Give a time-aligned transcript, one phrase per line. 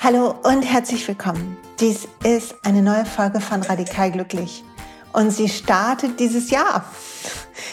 [0.00, 1.56] Hallo und herzlich willkommen.
[1.80, 4.62] Dies ist eine neue Folge von Radikal Glücklich
[5.12, 6.84] und sie startet dieses Jahr.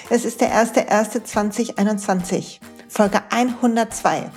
[0.09, 4.31] Es ist der 1.1.2021, Folge 102.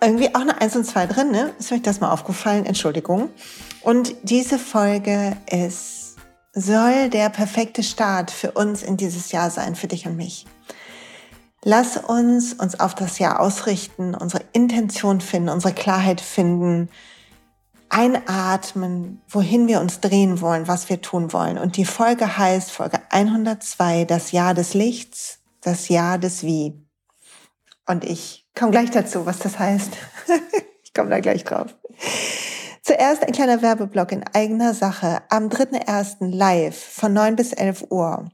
[0.00, 1.52] Irgendwie auch eine 1 und 2 drin, ne?
[1.58, 2.64] Ist euch das mal aufgefallen?
[2.64, 3.28] Entschuldigung.
[3.82, 6.16] Und diese Folge ist,
[6.54, 10.46] soll der perfekte Start für uns in dieses Jahr sein, für dich und mich.
[11.64, 16.88] Lass uns uns auf das Jahr ausrichten, unsere Intention finden, unsere Klarheit finden,
[17.90, 21.58] einatmen, wohin wir uns drehen wollen, was wir tun wollen.
[21.58, 26.80] Und die Folge heißt Folge 102, das Jahr des Lichts, das Jahr des Wie.
[27.86, 29.90] Und ich komme gleich dazu, was das heißt.
[30.84, 31.74] ich komme da gleich drauf.
[32.82, 35.22] Zuerst ein kleiner Werbeblock in eigener Sache.
[35.28, 36.34] Am 3.1.
[36.34, 38.30] live von 9 bis 11 Uhr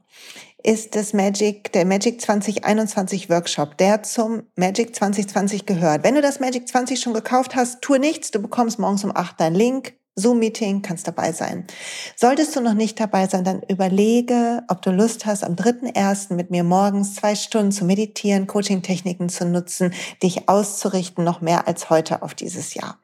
[0.63, 6.03] ist das Magic, der Magic 2021 Workshop, der zum Magic 2020 gehört.
[6.03, 8.31] Wenn du das Magic 20 schon gekauft hast, tu nichts.
[8.31, 9.93] Du bekommst morgens um 8 dein Link.
[10.19, 11.67] Zoom-Meeting, kannst dabei sein.
[12.15, 16.33] Solltest du noch nicht dabei sein, dann überlege, ob du Lust hast, am 3.1.
[16.33, 19.93] mit mir morgens zwei Stunden zu meditieren, Coaching-Techniken zu nutzen,
[20.23, 22.97] dich auszurichten, noch mehr als heute auf dieses Jahr.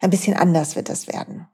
[0.00, 1.48] Ein bisschen anders wird das werden.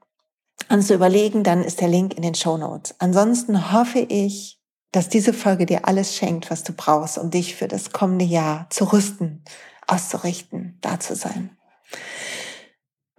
[0.69, 2.93] Und zu überlegen, dann ist der Link in den Show Notes.
[2.99, 4.59] Ansonsten hoffe ich,
[4.95, 8.69] dass diese Folge dir alles schenkt, was du brauchst, um dich für das kommende Jahr
[8.69, 9.43] zu rüsten,
[9.87, 11.49] auszurichten, da zu sein.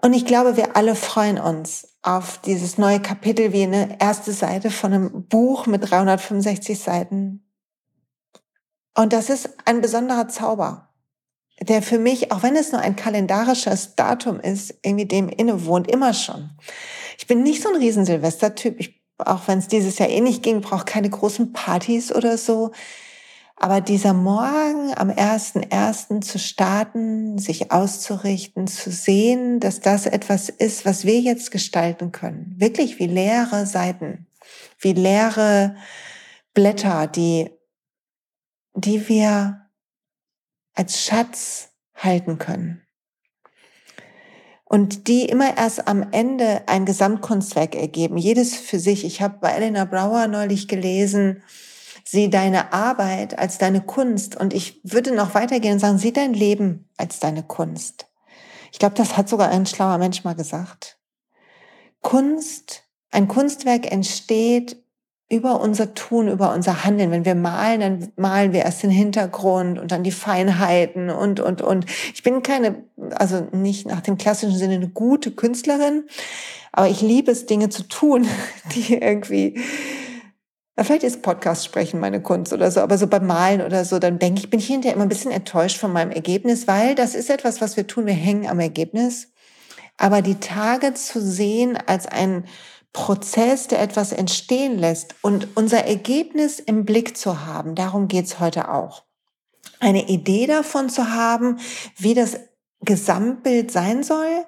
[0.00, 4.70] Und ich glaube, wir alle freuen uns auf dieses neue Kapitel wie eine erste Seite
[4.70, 7.46] von einem Buch mit 365 Seiten.
[8.94, 10.94] Und das ist ein besonderer Zauber,
[11.60, 16.14] der für mich, auch wenn es nur ein kalendarisches Datum ist, irgendwie dem innewohnt, immer
[16.14, 16.52] schon.
[17.18, 18.80] Ich bin nicht so ein riesen Silvestertyp.
[18.80, 22.72] Ich auch wenn es dieses Jahr eh nicht ging, braucht keine großen Partys oder so.
[23.58, 26.20] Aber dieser Morgen am 1.1.
[26.20, 32.54] zu starten, sich auszurichten, zu sehen, dass das etwas ist, was wir jetzt gestalten können.
[32.58, 34.26] Wirklich wie leere Seiten,
[34.78, 35.76] wie leere
[36.52, 37.50] Blätter, die,
[38.74, 39.62] die wir
[40.74, 42.85] als Schatz halten können
[44.76, 49.06] und die immer erst am Ende ein Gesamtkunstwerk ergeben, jedes für sich.
[49.06, 51.42] Ich habe bei Elena Brauer neulich gelesen,
[52.04, 56.34] sieh deine Arbeit als deine Kunst und ich würde noch weitergehen und sagen, sieh dein
[56.34, 58.08] Leben als deine Kunst.
[58.70, 60.98] Ich glaube, das hat sogar ein schlauer Mensch mal gesagt.
[62.02, 64.84] Kunst, ein Kunstwerk entsteht
[65.28, 67.10] über unser Tun, über unser Handeln.
[67.10, 71.62] Wenn wir malen, dann malen wir erst den Hintergrund und dann die Feinheiten und, und,
[71.62, 71.86] und.
[72.14, 76.04] Ich bin keine, also nicht nach dem klassischen Sinne eine gute Künstlerin,
[76.70, 78.28] aber ich liebe es, Dinge zu tun,
[78.74, 79.58] die irgendwie,
[80.78, 84.20] vielleicht ist Podcast sprechen meine Kunst oder so, aber so beim Malen oder so, dann
[84.20, 87.30] denke ich, bin ich hinterher immer ein bisschen enttäuscht von meinem Ergebnis, weil das ist
[87.30, 89.32] etwas, was wir tun, wir hängen am Ergebnis.
[89.98, 92.44] Aber die Tage zu sehen als ein
[92.96, 97.74] Prozess, der etwas entstehen lässt und unser Ergebnis im Blick zu haben.
[97.74, 99.04] Darum geht's heute auch.
[99.80, 101.58] Eine Idee davon zu haben,
[101.98, 102.38] wie das
[102.80, 104.46] Gesamtbild sein soll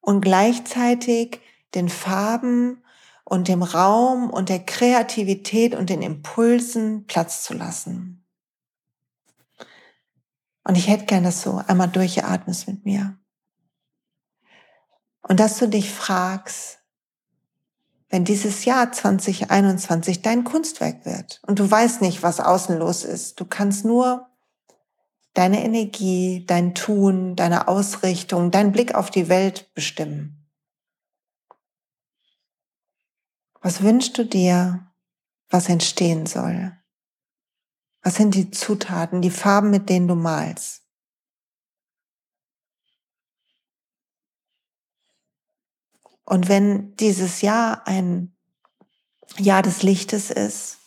[0.00, 1.40] und gleichzeitig
[1.74, 2.82] den Farben
[3.24, 8.24] und dem Raum und der Kreativität und den Impulsen Platz zu lassen.
[10.64, 13.18] Und ich hätte gern, dass du einmal durchatmest mit mir.
[15.20, 16.79] Und dass du dich fragst,
[18.10, 23.40] wenn dieses Jahr 2021 dein Kunstwerk wird und du weißt nicht, was außen los ist.
[23.40, 24.28] Du kannst nur
[25.32, 30.50] deine Energie, dein Tun, deine Ausrichtung, dein Blick auf die Welt bestimmen.
[33.62, 34.90] Was wünschst du dir,
[35.48, 36.76] was entstehen soll?
[38.02, 40.79] Was sind die Zutaten, die Farben, mit denen du malst?
[46.30, 48.36] Und wenn dieses Jahr ein
[49.36, 50.78] Jahr des Lichtes ist,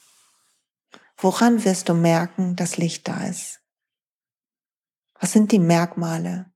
[1.18, 3.60] woran wirst du merken, dass Licht da ist?
[5.20, 6.50] Was sind die Merkmale,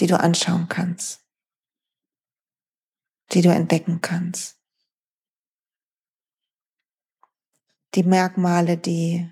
[0.00, 1.20] die du anschauen kannst,
[3.32, 4.58] die du entdecken kannst?
[7.94, 9.30] Die Merkmale, die,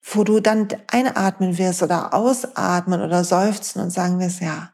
[0.00, 4.72] wo du dann einatmen wirst oder ausatmen oder seufzen und sagen wirst, ja,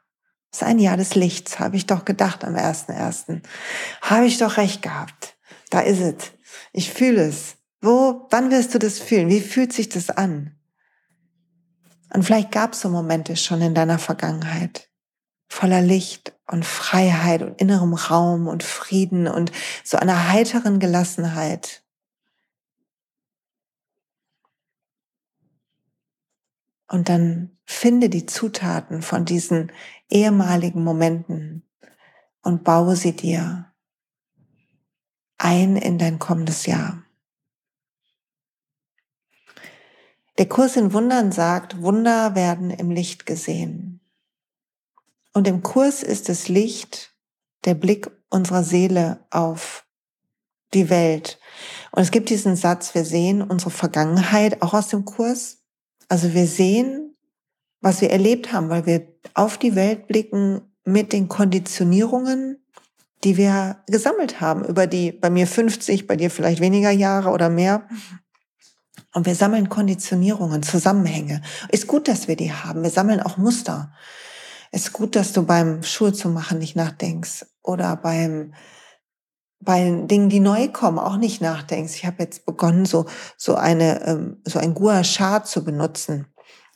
[0.50, 3.43] das ist ein Jahr des Lichts, habe ich doch gedacht am 1.1.
[4.00, 5.37] Habe ich doch recht gehabt.
[5.71, 6.33] Da ist es.
[6.73, 7.56] Ich fühle es.
[7.81, 9.29] Wo, wann wirst du das fühlen?
[9.29, 10.59] Wie fühlt sich das an?
[12.12, 14.91] Und vielleicht gab es so Momente schon in deiner Vergangenheit,
[15.49, 19.53] voller Licht und Freiheit und innerem Raum und Frieden und
[19.85, 21.83] so einer heiteren Gelassenheit.
[26.91, 29.71] Und dann finde die Zutaten von diesen
[30.08, 31.69] ehemaligen Momenten
[32.43, 33.72] und baue sie dir
[35.38, 37.05] ein in dein kommendes Jahr.
[40.38, 44.00] Der Kurs in Wundern sagt, Wunder werden im Licht gesehen.
[45.34, 47.14] Und im Kurs ist das Licht
[47.64, 49.84] der Blick unserer Seele auf
[50.75, 51.40] die Welt.
[51.93, 55.58] Und es gibt diesen Satz, wir sehen unsere Vergangenheit auch aus dem Kurs.
[56.08, 57.16] Also wir sehen,
[57.81, 62.64] was wir erlebt haben, weil wir auf die Welt blicken mit den Konditionierungen,
[63.25, 67.48] die wir gesammelt haben über die, bei mir 50, bei dir vielleicht weniger Jahre oder
[67.48, 67.88] mehr.
[69.14, 71.42] Und wir sammeln Konditionierungen, Zusammenhänge.
[71.70, 72.82] Ist gut, dass wir die haben.
[72.82, 73.92] Wir sammeln auch Muster.
[74.70, 78.52] Ist gut, dass du beim Schuhe zu machen nicht nachdenkst oder beim
[79.60, 81.94] bei Dingen, die neu kommen, auch nicht nachdenkst.
[81.96, 86.26] Ich habe jetzt begonnen, so so eine ähm, so ein Gua Sha zu benutzen.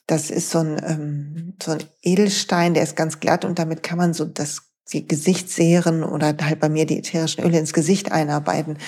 [0.07, 3.99] Das ist so ein ähm, so ein Edelstein, der ist ganz glatt und damit kann
[3.99, 8.79] man so das die Gesichtsserien oder halt bei mir die ätherischen Öle ins Gesicht einarbeiten.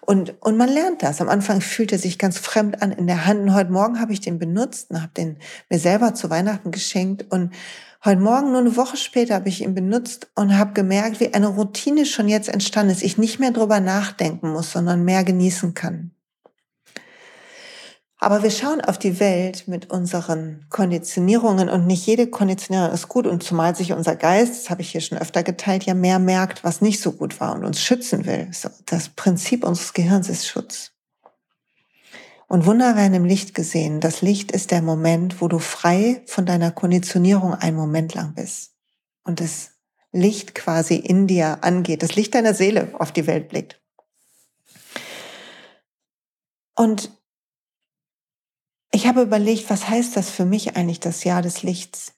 [0.00, 1.20] Und, und man lernt das.
[1.20, 3.40] Am Anfang fühlt er sich ganz fremd an in der Hand.
[3.40, 7.26] Und heute Morgen habe ich den benutzt und habe den mir selber zu Weihnachten geschenkt.
[7.30, 7.52] Und
[8.04, 11.48] heute Morgen, nur eine Woche später, habe ich ihn benutzt und habe gemerkt, wie eine
[11.48, 13.02] Routine schon jetzt entstanden ist.
[13.02, 16.12] Ich nicht mehr drüber nachdenken muss, sondern mehr genießen kann.
[18.18, 23.26] Aber wir schauen auf die Welt mit unseren Konditionierungen und nicht jede Konditionierung ist gut
[23.26, 26.64] und zumal sich unser Geist, das habe ich hier schon öfter geteilt, ja mehr merkt,
[26.64, 28.50] was nicht so gut war und uns schützen will.
[28.86, 30.92] Das Prinzip unseres Gehirns ist Schutz.
[32.48, 34.00] Und Wunder werden im Licht gesehen.
[34.00, 38.72] Das Licht ist der Moment, wo du frei von deiner Konditionierung einen Moment lang bist
[39.24, 39.72] und das
[40.12, 43.80] Licht quasi in dir angeht, das Licht deiner Seele auf die Welt blickt.
[46.76, 47.10] Und
[48.92, 52.14] ich habe überlegt, was heißt das für mich eigentlich, das Jahr des Lichts?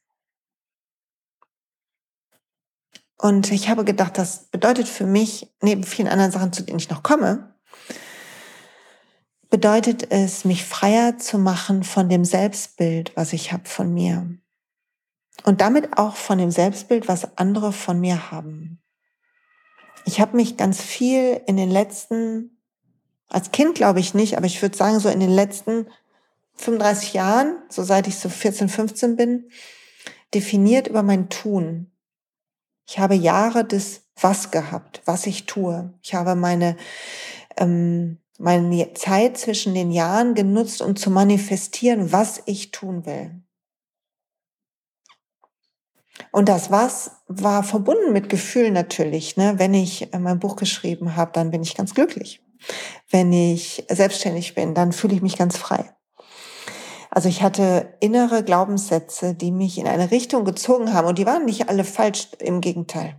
[3.20, 6.88] Und ich habe gedacht, das bedeutet für mich, neben vielen anderen Sachen, zu denen ich
[6.88, 7.52] noch komme,
[9.50, 14.28] bedeutet es, mich freier zu machen von dem Selbstbild, was ich habe von mir.
[15.44, 18.80] Und damit auch von dem Selbstbild, was andere von mir haben.
[20.04, 22.62] Ich habe mich ganz viel in den letzten,
[23.28, 25.86] als Kind glaube ich nicht, aber ich würde sagen, so in den letzten
[26.58, 29.50] 35 Jahren, so seit ich so 14, 15 bin,
[30.34, 31.92] definiert über mein Tun.
[32.88, 35.94] Ich habe Jahre des Was gehabt, was ich tue.
[36.02, 36.76] Ich habe meine,
[37.56, 43.42] ähm, meine Zeit zwischen den Jahren genutzt, um zu manifestieren, was ich tun will.
[46.32, 49.36] Und das Was war verbunden mit Gefühlen natürlich.
[49.36, 49.54] Ne?
[49.58, 52.42] Wenn ich äh, mein Buch geschrieben habe, dann bin ich ganz glücklich.
[53.08, 55.94] Wenn ich selbstständig bin, dann fühle ich mich ganz frei.
[57.10, 61.44] Also ich hatte innere Glaubenssätze, die mich in eine Richtung gezogen haben und die waren
[61.44, 63.16] nicht alle falsch, im Gegenteil.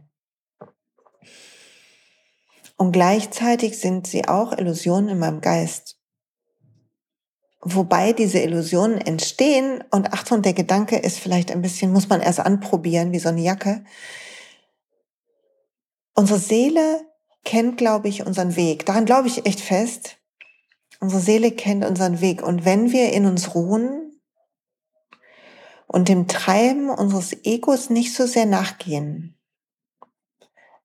[2.77, 5.97] Und gleichzeitig sind sie auch Illusionen in meinem Geist.
[7.62, 12.39] Wobei diese Illusionen entstehen und Achtung, der Gedanke ist vielleicht ein bisschen, muss man erst
[12.39, 13.83] anprobieren, wie so eine Jacke.
[16.15, 17.01] Unsere Seele
[17.44, 18.86] kennt, glaube ich, unseren Weg.
[18.86, 20.19] Daran glaube ich echt fest.
[21.00, 22.44] Unsere Seele kennt unseren Weg.
[22.44, 24.20] Und wenn wir in uns ruhen
[25.88, 29.38] und dem Treiben unseres Egos nicht so sehr nachgehen,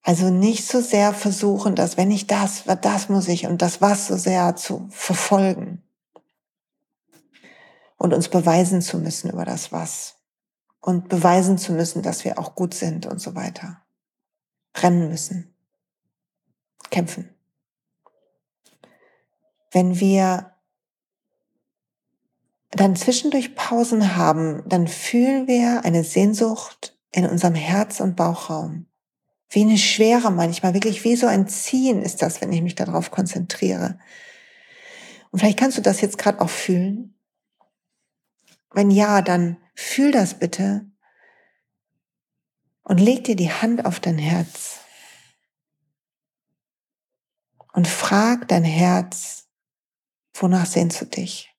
[0.02, 4.06] also nicht so sehr versuchen, dass wenn ich das, das muss ich und das was
[4.06, 5.82] so sehr zu verfolgen
[7.96, 10.18] und uns beweisen zu müssen über das was
[10.80, 13.82] und beweisen zu müssen, dass wir auch gut sind und so weiter.
[14.76, 15.56] Rennen müssen.
[16.90, 17.33] Kämpfen
[19.74, 20.52] wenn wir
[22.70, 28.86] dann zwischendurch Pausen haben, dann fühlen wir eine Sehnsucht in unserem Herz- und Bauchraum.
[29.48, 33.10] Wie eine Schwere manchmal, wirklich wie so ein Ziehen ist das, wenn ich mich darauf
[33.10, 33.98] konzentriere.
[35.30, 37.14] Und vielleicht kannst du das jetzt gerade auch fühlen.
[38.72, 40.86] Wenn ja, dann fühl das bitte
[42.82, 44.80] und leg dir die Hand auf dein Herz
[47.72, 49.43] und frag dein Herz,
[50.34, 51.54] Wonach sehnst du dich?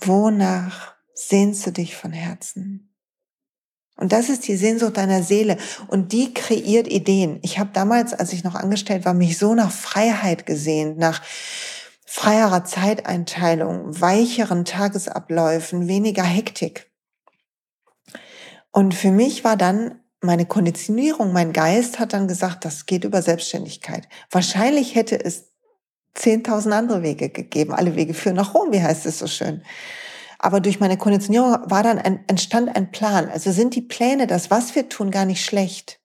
[0.00, 2.94] Wonach sehnst du dich von Herzen?
[3.96, 5.56] Und das ist die Sehnsucht deiner Seele
[5.88, 7.40] und die kreiert Ideen.
[7.42, 11.20] Ich habe damals, als ich noch angestellt war, mich so nach Freiheit gesehnt, nach
[12.06, 16.92] freierer Zeiteinteilung, weicheren Tagesabläufen, weniger Hektik.
[18.70, 23.20] Und für mich war dann meine Konditionierung, mein Geist hat dann gesagt, das geht über
[23.22, 24.08] Selbstständigkeit.
[24.30, 25.48] Wahrscheinlich hätte es
[26.14, 27.72] zehntausend andere Wege gegeben.
[27.72, 29.62] Alle Wege führen nach Rom, wie heißt es so schön.
[30.38, 33.28] Aber durch meine Konditionierung war dann ein, entstand ein Plan.
[33.28, 36.00] Also sind die Pläne, das, was wir tun, gar nicht schlecht,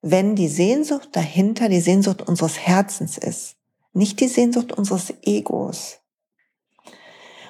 [0.00, 3.56] wenn die Sehnsucht dahinter die Sehnsucht unseres Herzens ist,
[3.92, 6.00] nicht die Sehnsucht unseres Egos.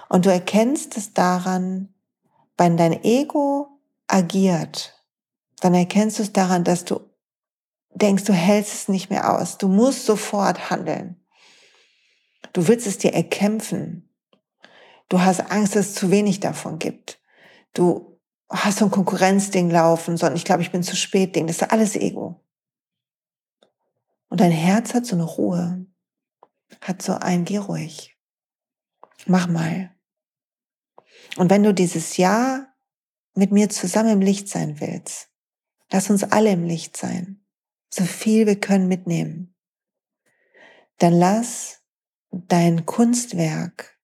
[0.08, 1.94] Und du erkennst es daran,
[2.56, 4.94] wenn dein Ego agiert,
[5.60, 7.00] dann erkennst du es daran, dass du
[7.94, 9.58] denkst, du hältst es nicht mehr aus.
[9.58, 11.23] Du musst sofort handeln.
[12.52, 14.08] Du willst es dir erkämpfen.
[15.08, 17.20] Du hast Angst, dass es zu wenig davon gibt.
[17.72, 21.46] Du hast so ein Konkurrenzding laufen, sondern ich glaube, ich bin zu spät Ding.
[21.46, 22.40] Das ist alles Ego.
[24.28, 25.86] Und dein Herz hat so eine Ruhe,
[26.80, 28.16] hat so ein, geh ruhig.
[29.26, 29.94] Mach mal.
[31.36, 32.74] Und wenn du dieses Jahr
[33.34, 35.30] mit mir zusammen im Licht sein willst,
[35.90, 37.44] lass uns alle im Licht sein,
[37.90, 39.54] so viel wir können mitnehmen,
[40.98, 41.83] dann lass
[42.48, 43.98] dein Kunstwerk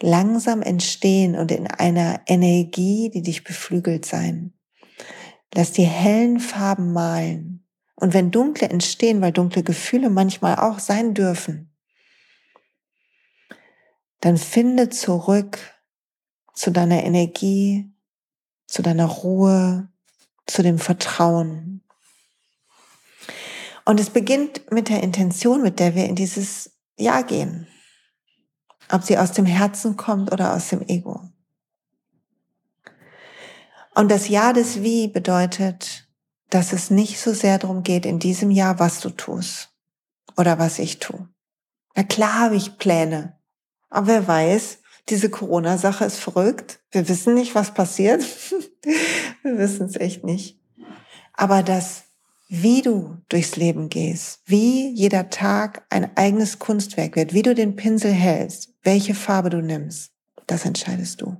[0.00, 4.52] langsam entstehen und in einer Energie, die dich beflügelt sein.
[5.54, 7.66] Lass die hellen Farben malen.
[7.96, 11.74] Und wenn dunkle entstehen, weil dunkle Gefühle manchmal auch sein dürfen,
[14.20, 15.58] dann finde zurück
[16.54, 17.92] zu deiner Energie,
[18.66, 19.88] zu deiner Ruhe,
[20.46, 21.77] zu dem Vertrauen.
[23.88, 27.66] Und es beginnt mit der Intention, mit der wir in dieses Jahr gehen
[28.90, 31.28] ob sie aus dem Herzen kommt oder aus dem Ego.
[33.94, 36.08] Und das Ja des Wie bedeutet,
[36.50, 39.70] dass es nicht so sehr darum geht, in diesem Jahr, was du tust
[40.36, 41.28] oder was ich tue.
[41.94, 43.38] Na klar habe ich Pläne,
[43.90, 44.78] aber wer weiß,
[45.08, 46.80] diese Corona-Sache ist verrückt.
[46.90, 48.22] Wir wissen nicht, was passiert.
[49.42, 50.60] Wir wissen es echt nicht.
[51.32, 52.04] Aber das
[52.48, 57.76] wie du durchs Leben gehst, wie jeder Tag ein eigenes Kunstwerk wird, wie du den
[57.76, 60.12] Pinsel hältst, welche Farbe du nimmst,
[60.46, 61.36] das entscheidest du.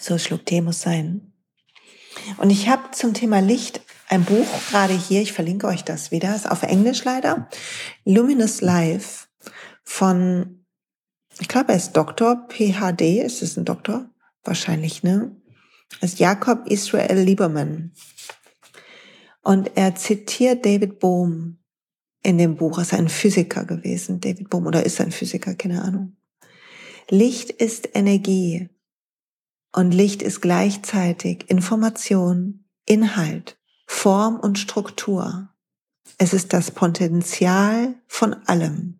[0.00, 1.32] So Schluck Tee muss sein.
[2.38, 6.34] Und ich habe zum Thema Licht ein Buch gerade hier, ich verlinke euch das wieder,
[6.34, 7.48] ist auf Englisch leider,
[8.04, 9.26] Luminous Life
[9.82, 10.64] von,
[11.38, 14.08] ich glaube, er ist Doktor, PhD, ist es ein Doktor?
[14.44, 15.36] Wahrscheinlich, ne?
[16.00, 17.92] Ist Jakob Israel Lieberman.
[19.42, 21.58] Und er zitiert David Bohm
[22.22, 22.78] in dem Buch.
[22.78, 26.16] Er ist ein Physiker gewesen, David Bohm, oder ist ein Physiker, keine Ahnung.
[27.08, 28.68] Licht ist Energie
[29.72, 35.50] und Licht ist gleichzeitig Information, Inhalt, Form und Struktur.
[36.18, 38.98] Es ist das Potenzial von allem.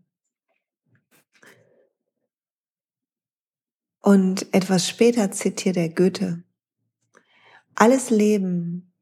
[4.00, 6.44] Und etwas später zitiert er Goethe.
[7.76, 8.94] Alles Leben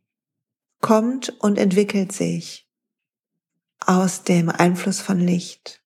[0.81, 2.69] kommt und entwickelt sich
[3.79, 5.85] aus dem Einfluss von Licht.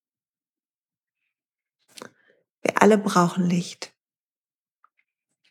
[2.62, 3.94] Wir alle brauchen Licht.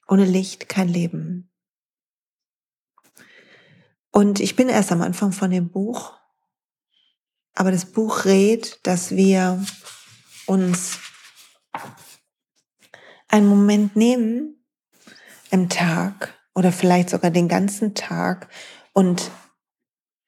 [0.07, 1.51] Ohne Licht kein Leben.
[4.09, 6.17] Und ich bin erst am Anfang von dem Buch,
[7.53, 9.63] aber das Buch rät, dass wir
[10.47, 10.97] uns
[13.27, 14.65] einen Moment nehmen
[15.51, 18.49] im Tag, oder vielleicht sogar den ganzen Tag
[18.91, 19.29] und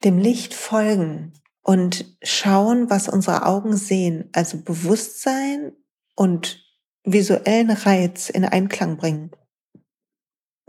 [0.03, 1.33] dem Licht folgen
[1.63, 5.71] und schauen, was unsere Augen sehen, also Bewusstsein
[6.15, 6.63] und
[7.03, 9.31] visuellen Reiz in Einklang bringen.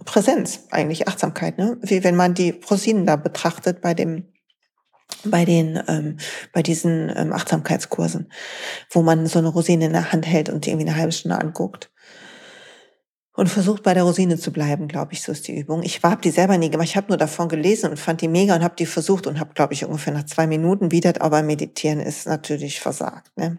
[0.07, 1.77] Präsenz, eigentlich Achtsamkeit, ne?
[1.83, 4.33] Wie wenn man die Rosinen da betrachtet bei dem
[5.25, 6.17] bei den ähm,
[6.55, 8.33] bei diesen ähm, Achtsamkeitskursen,
[8.89, 11.39] wo man so eine Rosine in der Hand hält und die irgendwie eine halbe Stunde
[11.39, 11.91] anguckt
[13.35, 15.83] und versucht bei der Rosine zu bleiben, glaube ich, so ist die Übung.
[15.85, 18.57] Ich habe die selber nie gemacht, ich habe nur davon gelesen und fand die mega
[18.57, 21.43] und habe die versucht und habe, glaube ich, ungefähr nach zwei Minuten, wie das aber
[21.43, 23.31] meditieren ist, natürlich versagt.
[23.37, 23.59] Ne?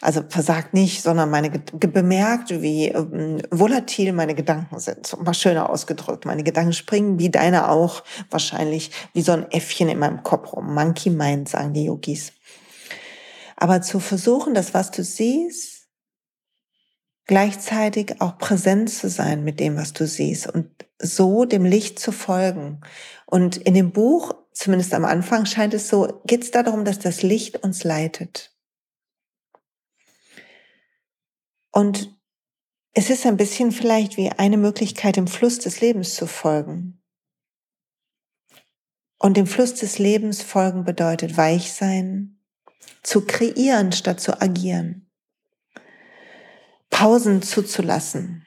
[0.00, 5.06] Also versagt nicht, sondern meine bemerkt, wie ähm, volatil meine Gedanken sind.
[5.06, 6.24] So mal schöner ausgedrückt.
[6.24, 10.74] Meine Gedanken springen, wie deine auch, wahrscheinlich wie so ein Äffchen in meinem Kopf rum.
[10.74, 12.32] Monkey Mind, sagen die Yogis.
[13.56, 15.79] Aber zu versuchen, das, was du siehst,
[17.30, 20.68] gleichzeitig auch präsent zu sein mit dem, was du siehst und
[20.98, 22.80] so dem Licht zu folgen.
[23.24, 27.22] Und in dem Buch, zumindest am Anfang scheint es so, geht es darum, dass das
[27.22, 28.52] Licht uns leitet.
[31.70, 32.18] Und
[32.94, 37.00] es ist ein bisschen vielleicht wie eine Möglichkeit, dem Fluss des Lebens zu folgen.
[39.20, 42.40] Und dem Fluss des Lebens folgen bedeutet weich sein,
[43.04, 45.09] zu kreieren statt zu agieren.
[47.00, 48.46] Pausen zuzulassen.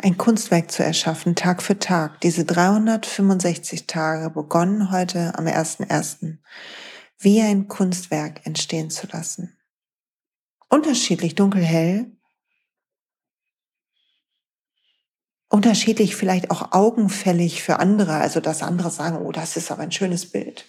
[0.00, 2.20] ein Kunstwerk zu erschaffen, Tag für Tag.
[2.20, 6.38] Diese 365 Tage begonnen heute am 1.1.
[7.18, 9.56] wie ein Kunstwerk entstehen zu lassen.
[10.68, 12.16] Unterschiedlich dunkel-hell,
[15.48, 19.92] unterschiedlich vielleicht auch augenfällig für andere, also dass andere sagen, oh, das ist aber ein
[19.92, 20.66] schönes Bild.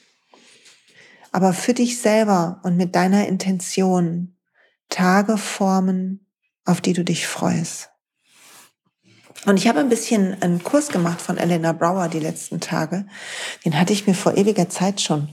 [1.31, 4.32] Aber für dich selber und mit deiner Intention
[4.89, 6.27] Tage formen,
[6.65, 7.89] auf die du dich freust.
[9.45, 13.05] Und ich habe ein bisschen einen Kurs gemacht von Elena Brower die letzten Tage.
[13.65, 15.29] Den hatte ich mir vor ewiger Zeit schon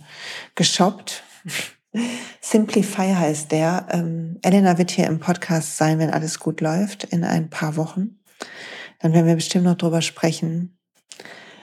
[0.56, 1.22] geshoppt.
[2.40, 3.86] Simplify heißt der.
[3.90, 8.20] Ähm, Elena wird hier im Podcast sein, wenn alles gut läuft, in ein paar Wochen.
[8.98, 10.76] Dann werden wir bestimmt noch drüber sprechen.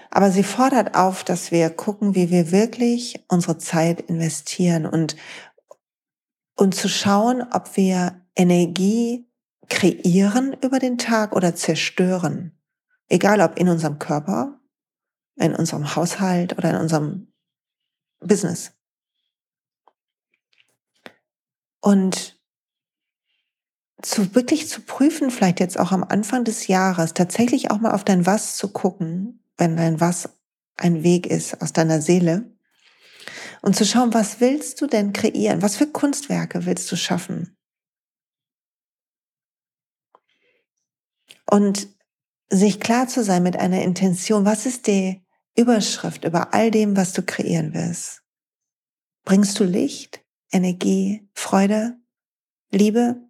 [0.10, 5.16] Aber sie fordert auf, dass wir gucken, wie wir wirklich unsere Zeit investieren und,
[6.58, 9.30] und zu schauen, ob wir Energie
[9.70, 12.58] kreieren über den Tag oder zerstören.
[13.08, 14.60] Egal ob in unserem Körper,
[15.36, 17.32] in unserem Haushalt oder in unserem
[18.20, 18.74] Business.
[21.80, 22.38] Und
[24.02, 28.04] zu wirklich zu prüfen, vielleicht jetzt auch am Anfang des Jahres, tatsächlich auch mal auf
[28.04, 30.30] dein Was zu gucken, wenn dein Was
[30.76, 32.57] ein Weg ist aus deiner Seele
[33.68, 35.62] und zu schauen, was willst du denn kreieren?
[35.62, 37.58] Was für Kunstwerke willst du schaffen?
[41.46, 41.90] Und
[42.50, 45.22] sich klar zu sein mit einer Intention, was ist die
[45.58, 48.24] Überschrift über all dem, was du kreieren willst?
[49.26, 51.98] Bringst du Licht, Energie, Freude,
[52.72, 53.22] Liebe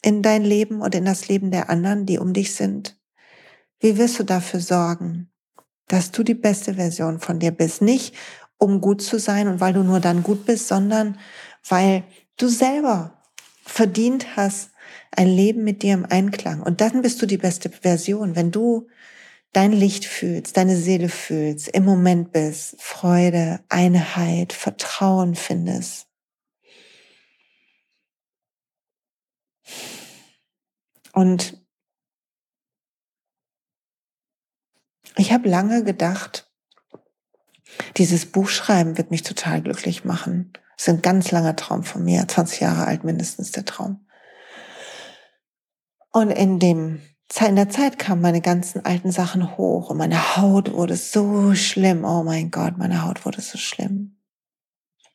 [0.00, 2.96] in dein Leben und in das Leben der anderen, die um dich sind?
[3.80, 5.32] Wie wirst du dafür sorgen,
[5.88, 7.82] dass du die beste Version von dir bist?
[7.82, 8.14] Nicht
[8.58, 11.18] um gut zu sein und weil du nur dann gut bist, sondern
[11.68, 12.04] weil
[12.36, 13.22] du selber
[13.64, 14.70] verdient hast,
[15.10, 16.62] ein Leben mit dir im Einklang.
[16.62, 18.88] Und dann bist du die beste Version, wenn du
[19.52, 26.08] dein Licht fühlst, deine Seele fühlst, im Moment bist, Freude, Einheit, Vertrauen findest.
[31.12, 31.64] Und
[35.16, 36.52] ich habe lange gedacht,
[37.96, 40.52] dieses Buch schreiben wird mich total glücklich machen.
[40.76, 44.06] Das ist ein ganz langer Traum von mir, 20 Jahre alt mindestens der Traum.
[46.12, 47.00] Und in dem
[47.40, 52.04] in der Zeit kamen meine ganzen alten Sachen hoch und meine Haut wurde so schlimm.
[52.04, 54.16] Oh mein Gott, meine Haut wurde so schlimm.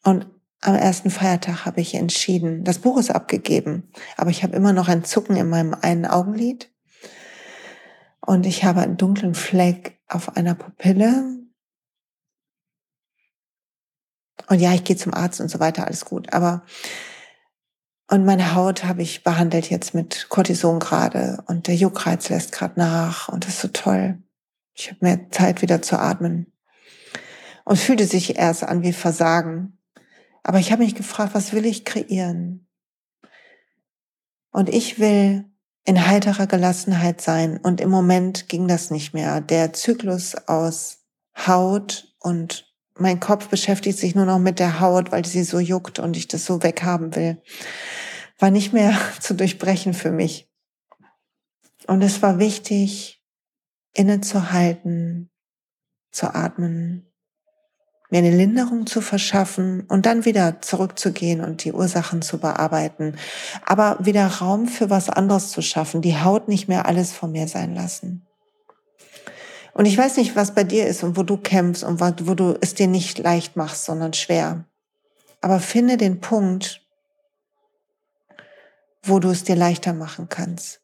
[0.04, 0.28] Und
[0.62, 4.90] am ersten Feiertag habe ich entschieden, das Buch ist abgegeben, aber ich habe immer noch
[4.90, 6.70] ein Zucken in meinem einen Augenlid
[8.20, 11.39] und ich habe einen dunklen Fleck auf einer Pupille.
[14.50, 16.34] Und ja, ich gehe zum Arzt und so weiter, alles gut.
[16.34, 16.64] Aber
[18.12, 22.80] und meine Haut habe ich behandelt jetzt mit Cortison gerade und der Juckreiz lässt gerade
[22.80, 24.18] nach und das ist so toll.
[24.74, 26.52] Ich habe mehr Zeit wieder zu atmen.
[27.66, 29.78] Und fühlte sich erst an wie Versagen.
[30.42, 32.68] Aber ich habe mich gefragt, was will ich kreieren?
[34.52, 35.46] Und ich will
[35.86, 37.58] in heiterer Gelassenheit sein.
[37.58, 39.42] Und im Moment ging das nicht mehr.
[39.42, 41.04] Der Zyklus aus
[41.36, 42.69] Haut und
[43.00, 46.28] mein Kopf beschäftigt sich nur noch mit der Haut, weil sie so juckt und ich
[46.28, 47.42] das so weghaben will.
[48.38, 50.50] War nicht mehr zu durchbrechen für mich.
[51.88, 53.24] Und es war wichtig,
[53.94, 55.32] innezuhalten,
[56.12, 57.10] zu atmen,
[58.10, 63.16] mir eine Linderung zu verschaffen und dann wieder zurückzugehen und die Ursachen zu bearbeiten.
[63.66, 67.48] Aber wieder Raum für was anderes zu schaffen, die Haut nicht mehr alles von mir
[67.48, 68.29] sein lassen.
[69.80, 72.58] Und ich weiß nicht, was bei dir ist und wo du kämpfst und wo du
[72.60, 74.66] es dir nicht leicht machst, sondern schwer.
[75.40, 76.86] Aber finde den Punkt,
[79.04, 80.82] wo du es dir leichter machen kannst.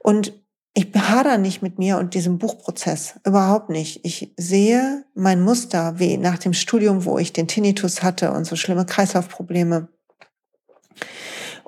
[0.00, 0.32] Und
[0.74, 3.20] ich behader nicht mit mir und diesem Buchprozess.
[3.24, 4.04] Überhaupt nicht.
[4.04, 8.56] Ich sehe mein Muster, wie nach dem Studium, wo ich den Tinnitus hatte und so
[8.56, 9.90] schlimme Kreislaufprobleme.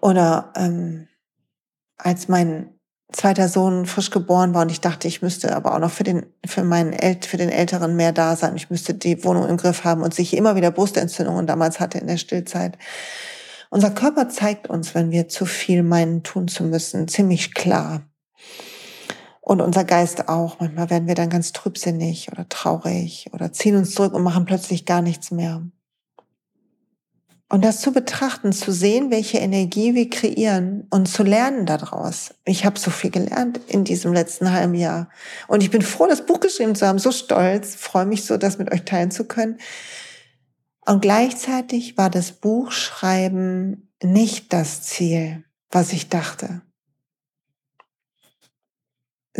[0.00, 1.06] Oder ähm,
[1.96, 2.79] als mein
[3.12, 6.26] zweiter Sohn frisch geboren war und ich dachte, ich müsste aber auch noch für den,
[6.46, 8.56] für meinen El für den Älteren mehr da sein.
[8.56, 12.06] Ich müsste die Wohnung im Griff haben und sich immer wieder Brustentzündungen damals hatte in
[12.06, 12.78] der Stillzeit.
[13.70, 18.02] Unser Körper zeigt uns, wenn wir zu viel meinen, tun zu müssen, ziemlich klar.
[19.40, 20.60] Und unser Geist auch.
[20.60, 24.86] Manchmal werden wir dann ganz trübsinnig oder traurig oder ziehen uns zurück und machen plötzlich
[24.86, 25.62] gar nichts mehr.
[27.52, 32.32] Und das zu betrachten, zu sehen, welche Energie wir kreieren und zu lernen daraus.
[32.44, 35.10] Ich habe so viel gelernt in diesem letzten halben Jahr.
[35.48, 38.58] Und ich bin froh, das Buch geschrieben zu haben, so stolz, freue mich so, das
[38.58, 39.58] mit euch teilen zu können.
[40.86, 46.62] Und gleichzeitig war das Buchschreiben nicht das Ziel, was ich dachte.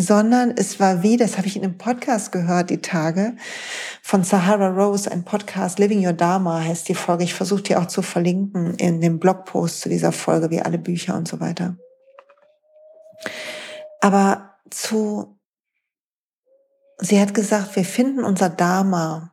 [0.01, 3.37] Sondern es war wie, das habe ich in einem Podcast gehört, die Tage,
[4.03, 7.25] von Sahara Rose, ein Podcast, Living Your Dharma heißt die Folge.
[7.25, 11.17] Ich versuche die auch zu verlinken in dem Blogpost zu dieser Folge, wie alle Bücher
[11.17, 11.77] und so weiter.
[14.01, 15.39] Aber zu,
[16.99, 19.30] sie hat gesagt, wir finden unser Dharma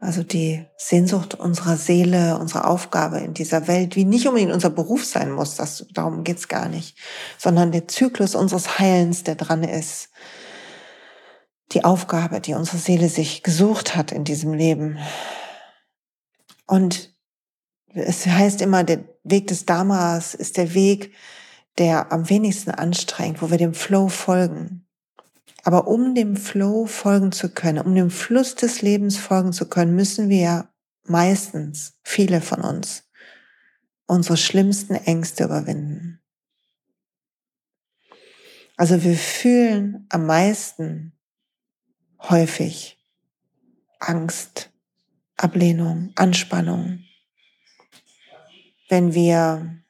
[0.00, 5.04] also die Sehnsucht unserer Seele, unsere Aufgabe in dieser Welt, wie nicht unbedingt unser Beruf
[5.04, 6.96] sein muss, das, darum geht's gar nicht,
[7.36, 10.10] sondern der Zyklus unseres Heilens, der dran ist.
[11.72, 14.98] Die Aufgabe, die unsere Seele sich gesucht hat in diesem Leben.
[16.66, 17.12] Und
[17.92, 21.12] es heißt immer, der Weg des Dharmas ist der Weg,
[21.76, 24.87] der am wenigsten anstrengt, wo wir dem Flow folgen.
[25.68, 29.94] Aber um dem Flow folgen zu können, um dem Fluss des Lebens folgen zu können,
[29.94, 30.72] müssen wir
[31.04, 33.06] meistens, viele von uns,
[34.06, 36.22] unsere schlimmsten Ängste überwinden.
[38.78, 41.12] Also wir fühlen am meisten
[42.18, 42.98] häufig
[43.98, 44.70] Angst,
[45.36, 47.04] Ablehnung, Anspannung,
[48.88, 49.82] wenn wir,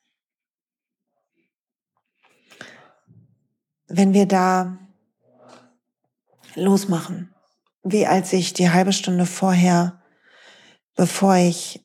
[3.86, 4.76] wenn wir da
[6.58, 7.34] losmachen.
[7.82, 10.02] Wie als ich die halbe Stunde vorher,
[10.96, 11.84] bevor ich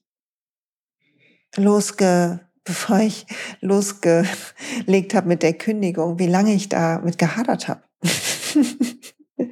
[1.55, 3.25] losge, bevor ich
[3.59, 7.83] losgelegt habe mit der Kündigung, wie lange ich da mit gehadert habe.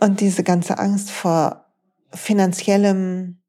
[0.00, 1.66] Und diese ganze Angst vor
[2.12, 3.42] finanziellem,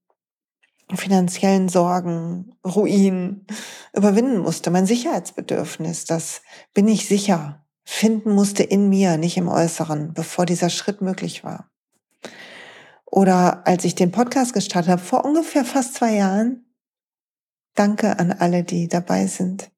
[0.93, 3.45] finanziellen Sorgen, Ruin
[3.93, 4.71] überwinden musste.
[4.71, 6.41] Mein Sicherheitsbedürfnis, das
[6.73, 11.69] bin ich sicher finden musste in mir, nicht im Äußeren, bevor dieser Schritt möglich war.
[13.05, 16.65] Oder als ich den Podcast gestartet habe, vor ungefähr fast zwei Jahren,
[17.75, 19.71] danke an alle, die dabei sind.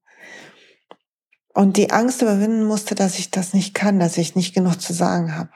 [1.53, 4.93] Und die Angst überwinden musste, dass ich das nicht kann, dass ich nicht genug zu
[4.93, 5.49] sagen habe.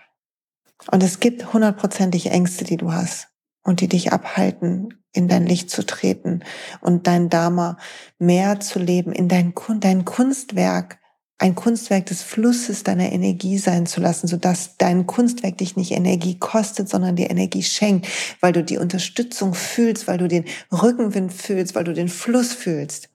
[0.91, 3.29] Und es gibt hundertprozentig Ängste, die du hast
[3.63, 6.43] und die dich abhalten, in dein Licht zu treten
[6.79, 7.77] und dein Dharma
[8.17, 11.00] mehr zu leben, in dein, dein Kunstwerk
[11.41, 16.37] ein Kunstwerk des Flusses deiner Energie sein zu lassen, sodass dein Kunstwerk dich nicht Energie
[16.37, 18.07] kostet, sondern dir Energie schenkt,
[18.41, 23.09] weil du die Unterstützung fühlst, weil du den Rückenwind fühlst, weil du den Fluss fühlst.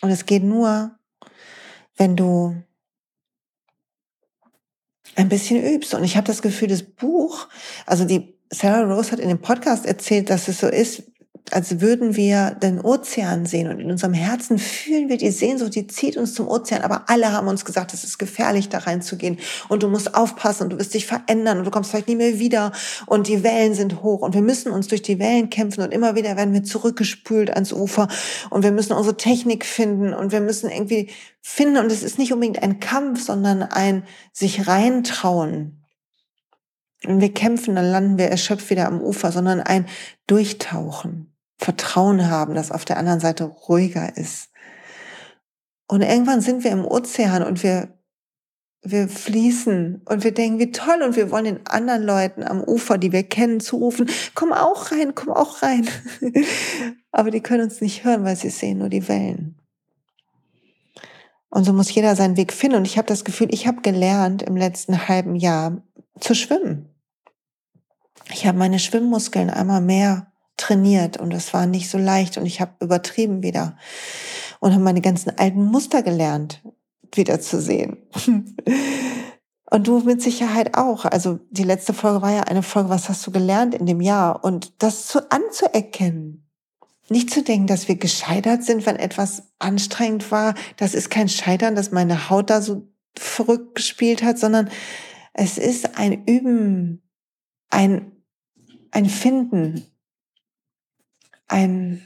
[0.00, 0.98] Und es geht nur,
[1.96, 2.60] wenn du
[5.14, 5.94] ein bisschen übst.
[5.94, 7.46] Und ich habe das Gefühl, das Buch,
[7.86, 11.04] also die Sarah Rose hat in dem Podcast erzählt, dass es so ist,
[11.50, 13.68] als würden wir den Ozean sehen.
[13.68, 16.82] Und in unserem Herzen fühlen wir die Sehnsucht, die zieht uns zum Ozean.
[16.82, 19.38] Aber alle haben uns gesagt, es ist gefährlich, da reinzugehen.
[19.68, 22.38] Und du musst aufpassen und du wirst dich verändern und du kommst vielleicht nie mehr
[22.38, 22.72] wieder.
[23.06, 24.22] Und die Wellen sind hoch.
[24.22, 25.82] Und wir müssen uns durch die Wellen kämpfen.
[25.82, 28.08] Und immer wieder werden wir zurückgespült ans Ufer.
[28.48, 30.14] Und wir müssen unsere Technik finden.
[30.14, 31.10] Und wir müssen irgendwie
[31.42, 31.76] finden.
[31.76, 35.84] Und es ist nicht unbedingt ein Kampf, sondern ein sich reintrauen,
[37.02, 39.86] wenn wir kämpfen, dann landen wir erschöpft wieder am Ufer, sondern ein
[40.26, 41.33] Durchtauchen.
[41.64, 44.50] Vertrauen haben, dass auf der anderen Seite ruhiger ist.
[45.88, 47.88] Und irgendwann sind wir im Ozean und wir,
[48.82, 52.98] wir fließen und wir denken, wie toll und wir wollen den anderen Leuten am Ufer,
[52.98, 55.88] die wir kennen, zurufen, komm auch rein, komm auch rein.
[57.12, 59.58] Aber die können uns nicht hören, weil sie sehen nur die Wellen.
[61.48, 62.76] Und so muss jeder seinen Weg finden.
[62.76, 65.82] Und ich habe das Gefühl, ich habe gelernt im letzten halben Jahr
[66.20, 66.90] zu schwimmen.
[68.30, 72.60] Ich habe meine Schwimmmuskeln einmal mehr trainiert und es war nicht so leicht und ich
[72.60, 73.76] habe übertrieben wieder
[74.60, 76.62] und habe meine ganzen alten Muster gelernt,
[77.12, 77.98] wieder zu sehen.
[79.70, 81.04] Und du mit Sicherheit auch.
[81.04, 84.44] Also die letzte Folge war ja eine Folge, was hast du gelernt in dem Jahr?
[84.44, 86.48] Und das zu anzuerkennen.
[87.08, 90.54] Nicht zu denken, dass wir gescheitert sind, wenn etwas anstrengend war.
[90.76, 92.86] Das ist kein Scheitern, dass meine Haut da so
[93.16, 94.70] verrückt gespielt hat, sondern
[95.32, 97.02] es ist ein Üben,
[97.68, 98.12] ein,
[98.92, 99.84] ein Finden,
[101.54, 102.02] ein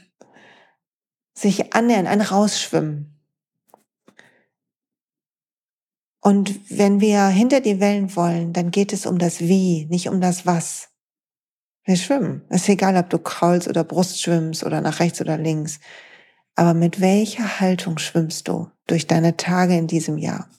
[1.33, 3.19] sich annähern, ein Rausschwimmen.
[6.21, 10.21] Und wenn wir hinter die Wellen wollen, dann geht es um das Wie, nicht um
[10.21, 10.89] das Was.
[11.85, 12.45] Wir schwimmen.
[12.49, 15.79] Es ist egal, ob du kraulst oder Brust schwimmst oder nach rechts oder links.
[16.55, 20.49] Aber mit welcher Haltung schwimmst du durch deine Tage in diesem Jahr?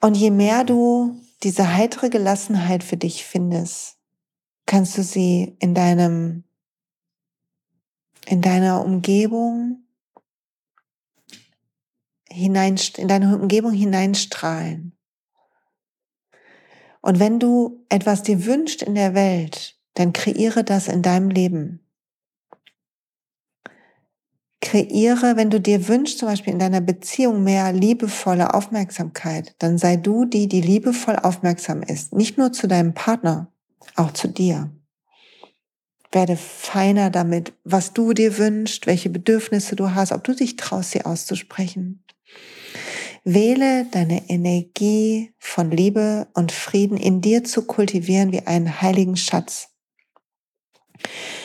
[0.00, 3.96] Und je mehr du diese heitere Gelassenheit für dich findest,
[4.72, 6.44] kannst du sie in deinem,
[8.24, 9.84] in deiner Umgebung
[12.30, 14.96] hinein, in deine Umgebung hineinstrahlen.
[17.02, 21.78] Und wenn du etwas dir wünscht in der Welt, dann kreiere das in deinem Leben.
[24.62, 29.96] kreiere, wenn du dir wünschst, zum Beispiel in deiner Beziehung mehr liebevolle Aufmerksamkeit, dann sei
[29.96, 32.14] du die, die liebevoll aufmerksam ist.
[32.14, 33.52] Nicht nur zu deinem Partner,
[33.96, 34.70] auch zu dir.
[36.10, 40.90] Werde feiner damit, was du dir wünschst, welche Bedürfnisse du hast, ob du dich traust,
[40.90, 42.04] sie auszusprechen.
[43.24, 49.68] Wähle deine Energie von Liebe und Frieden in dir zu kultivieren wie einen heiligen Schatz.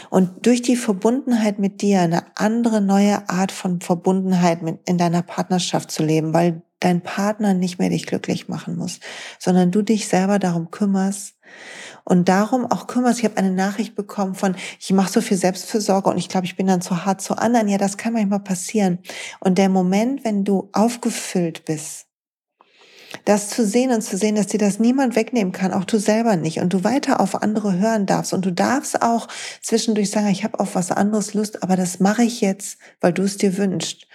[0.09, 5.91] Und durch die Verbundenheit mit dir eine andere neue Art von Verbundenheit in deiner Partnerschaft
[5.91, 8.99] zu leben, weil dein Partner nicht mehr dich glücklich machen muss,
[9.39, 11.35] sondern du dich selber darum kümmerst
[12.03, 13.19] und darum auch kümmerst.
[13.19, 16.55] Ich habe eine Nachricht bekommen von, ich mache so viel Selbstfürsorge und ich glaube, ich
[16.55, 17.67] bin dann zu hart zu anderen.
[17.67, 18.99] Ja, das kann manchmal passieren.
[19.39, 22.06] Und der Moment, wenn du aufgefüllt bist,
[23.27, 26.37] das zu sehen und zu sehen, dass dir das niemand wegnehmen kann, auch du selber
[26.37, 29.27] nicht, und du weiter auf andere hören darfst und du darfst auch
[29.61, 33.23] zwischendurch sagen, ich habe auf was anderes Lust, aber das mache ich jetzt, weil du
[33.23, 34.07] es dir wünschst.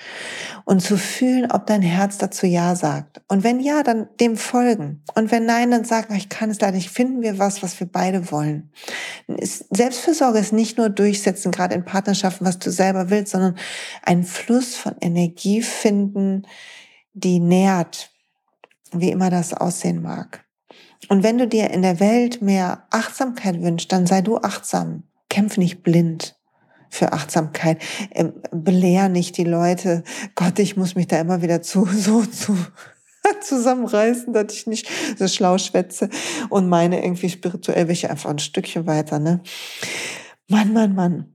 [0.65, 3.21] Und zu fühlen, ob dein Herz dazu Ja sagt.
[3.29, 5.03] Und wenn ja, dann dem folgen.
[5.15, 7.89] Und wenn nein, dann sagen, ich kann es leider nicht, finden wir was, was wir
[7.89, 8.71] beide wollen.
[9.29, 13.57] Selbstfürsorge ist nicht nur durchsetzen, gerade in Partnerschaften, was du selber willst, sondern
[14.03, 16.47] einen Fluss von Energie finden,
[17.13, 18.12] die nährt,
[18.93, 20.45] wie immer das aussehen mag.
[21.09, 25.05] Und wenn du dir in der Welt mehr Achtsamkeit wünschst, dann sei du achtsam.
[25.29, 26.37] Kämpf nicht blind
[26.91, 27.83] für Achtsamkeit.
[28.13, 30.05] Ähm, belehr nicht die Leute.
[30.35, 32.57] Gott, ich muss mich da immer wieder zu, so zu
[33.41, 36.09] zusammenreißen, dass ich nicht so schlau schwätze
[36.49, 39.41] und meine irgendwie spirituell ich einfach ein Stückchen weiter, ne?
[40.49, 41.33] Mann, Mann, Mann.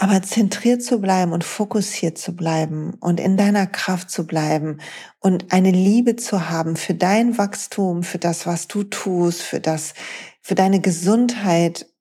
[0.00, 4.78] Aber zentriert zu bleiben und fokussiert zu bleiben und in deiner Kraft zu bleiben
[5.18, 9.94] und eine Liebe zu haben für dein Wachstum, für das, was du tust, für das,
[10.40, 11.92] für deine Gesundheit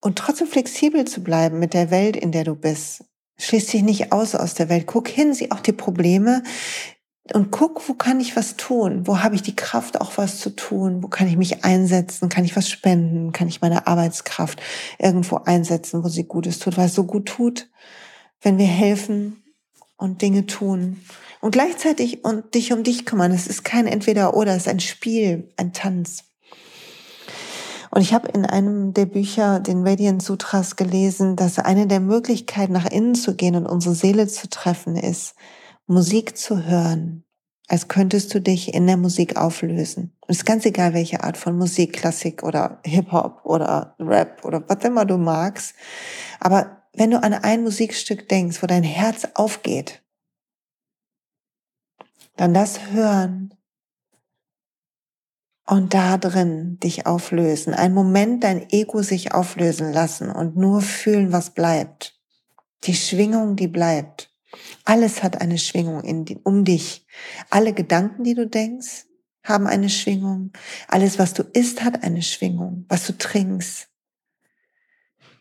[0.00, 3.04] und trotzdem flexibel zu bleiben mit der Welt, in der du bist.
[3.36, 4.86] Schließ dich nicht aus aus der Welt.
[4.86, 6.42] Guck hin, sieh auch die Probleme,
[7.32, 9.06] und guck, wo kann ich was tun?
[9.06, 11.02] Wo habe ich die Kraft, auch was zu tun?
[11.02, 12.28] Wo kann ich mich einsetzen?
[12.28, 13.32] Kann ich was spenden?
[13.32, 14.60] Kann ich meine Arbeitskraft
[14.98, 16.76] irgendwo einsetzen, wo sie Gutes tut?
[16.76, 17.70] Weil es so gut tut,
[18.42, 19.42] wenn wir helfen
[19.96, 21.00] und Dinge tun
[21.40, 23.32] und gleichzeitig und dich um dich kümmern.
[23.32, 26.24] Es ist kein Entweder-Oder, es ist ein Spiel, ein Tanz.
[27.90, 32.72] Und ich habe in einem der Bücher, den Radiant Sutras, gelesen, dass eine der Möglichkeiten,
[32.72, 35.36] nach innen zu gehen und unsere Seele zu treffen, ist,
[35.86, 37.24] Musik zu hören,
[37.68, 40.16] als könntest du dich in der Musik auflösen.
[40.20, 44.62] Und es ist ganz egal, welche Art von Musik, Klassik oder Hip-Hop oder Rap oder
[44.68, 45.74] was immer du magst.
[46.40, 50.02] Aber wenn du an ein Musikstück denkst, wo dein Herz aufgeht,
[52.36, 53.54] dann das hören
[55.66, 57.74] und da drin dich auflösen.
[57.74, 62.20] Ein Moment dein Ego sich auflösen lassen und nur fühlen, was bleibt.
[62.84, 64.33] Die Schwingung, die bleibt.
[64.84, 67.06] Alles hat eine Schwingung in, um dich.
[67.50, 69.06] Alle Gedanken, die du denkst,
[69.42, 70.52] haben eine Schwingung.
[70.88, 72.86] Alles, was du isst, hat eine Schwingung.
[72.88, 73.88] Was du trinkst.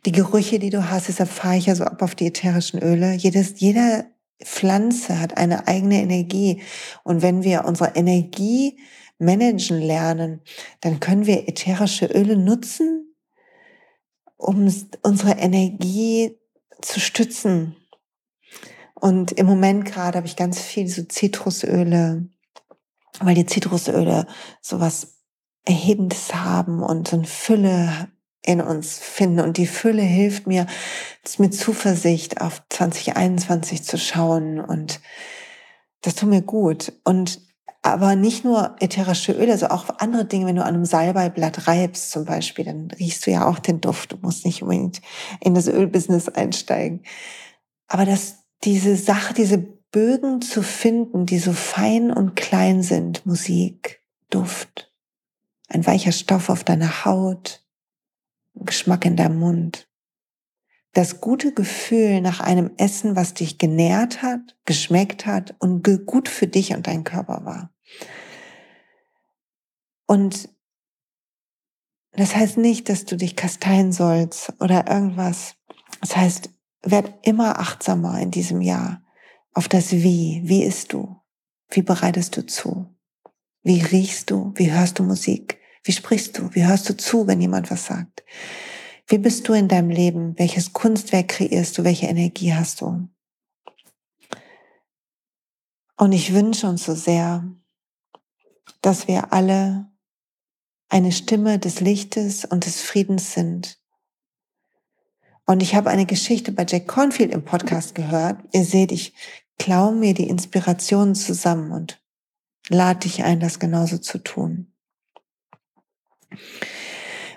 [0.06, 3.14] Die Gerüche, die du hast, deshalb fahre ich ja so ab auf die ätherischen Öle.
[3.14, 4.06] Jedes, jeder
[4.44, 6.62] Pflanze hat eine eigene Energie.
[7.04, 8.78] Und wenn wir unsere Energie
[9.18, 10.42] managen lernen,
[10.82, 13.16] dann können wir ätherische Öle nutzen,
[14.36, 14.70] um
[15.04, 16.38] unsere Energie
[16.82, 17.78] zu stützen,
[19.04, 22.26] und im Moment gerade habe ich ganz viel so Zitrusöle,
[23.20, 24.28] weil die Zitrusöle
[24.62, 25.18] sowas
[25.66, 28.08] Erhebendes haben und so eine Fülle
[28.42, 29.42] in uns finden.
[29.42, 30.68] Und die Fülle hilft mir,
[31.38, 34.62] mit Zuversicht auf 2021 zu schauen.
[34.62, 35.02] Und
[36.00, 36.94] das tut mir gut.
[37.04, 37.42] Und
[37.82, 42.12] aber nicht nur ätherische Öle, also auch andere Dinge, wenn du an einem Salbeiblatt reibst
[42.12, 44.14] zum Beispiel, dann riechst du ja auch den Duft.
[44.14, 45.02] Du musst nicht unbedingt
[45.42, 47.04] in das Ölbusiness einsteigen.
[47.90, 54.04] Aber das diese Sache, diese Bögen zu finden, die so fein und klein sind, Musik,
[54.30, 54.92] Duft,
[55.68, 57.64] ein weicher Stoff auf deiner Haut,
[58.56, 59.88] Geschmack in deinem Mund.
[60.94, 66.48] Das gute Gefühl nach einem Essen, was dich genährt hat, geschmeckt hat und gut für
[66.48, 67.74] dich und deinen Körper war.
[70.06, 70.50] Und
[72.12, 75.56] das heißt nicht, dass du dich kasteien sollst oder irgendwas.
[76.00, 76.52] Das heißt,
[76.84, 79.02] werd immer achtsamer in diesem Jahr
[79.54, 80.42] auf das Wie.
[80.44, 81.16] Wie isst du?
[81.70, 82.94] Wie bereitest du zu?
[83.64, 84.52] Wie riechst du?
[84.56, 85.60] Wie hörst du Musik?
[85.84, 86.54] Wie sprichst du?
[86.54, 88.24] Wie hörst du zu, wenn jemand was sagt?
[89.08, 90.38] Wie bist du in deinem Leben?
[90.38, 91.84] Welches Kunstwerk kreierst du?
[91.84, 93.08] Welche Energie hast du?
[95.98, 97.50] Und ich wünsche uns so sehr,
[98.82, 99.90] dass wir alle
[100.90, 103.83] eine Stimme des Lichtes und des Friedens sind
[105.46, 108.40] Und ich habe eine Geschichte bei Jack Cornfield im Podcast gehört.
[108.54, 109.14] Ihr seht, ich
[109.60, 112.02] klaue mir die Inspirationen zusammen und
[112.70, 114.74] lade dich ein, das genauso zu tun.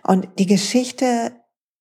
[0.02, 1.32] Und die Geschichte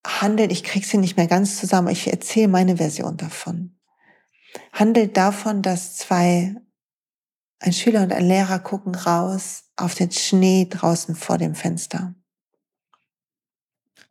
[0.06, 3.78] handelt, ich kriege sie nicht mehr ganz zusammen, ich erzähle meine Version davon.
[4.72, 6.56] Handelt davon, dass zwei,
[7.60, 12.16] ein Schüler und ein Lehrer gucken raus auf den Schnee draußen vor dem Fenster.